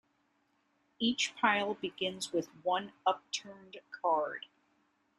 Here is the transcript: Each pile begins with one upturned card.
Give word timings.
Each 0.97 1.35
pile 1.39 1.75
begins 1.75 2.31
with 2.33 2.47
one 2.63 2.91
upturned 3.05 3.77
card. 3.91 4.47